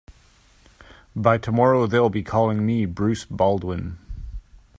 By 1.15 1.37
tomorrow 1.37 1.85
they'll 1.85 2.09
be 2.09 2.23
calling 2.23 2.65
me 2.65 2.87
Bruce 2.87 3.23
Baldwin. 3.25 3.99